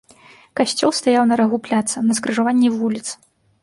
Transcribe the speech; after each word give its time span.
Касцёл 0.59 0.95
стаяў 1.01 1.23
на 1.33 1.39
рагу 1.43 1.61
пляца, 1.69 2.05
на 2.09 2.13
скрыжаванні 2.23 2.77
вуліц. 2.83 3.07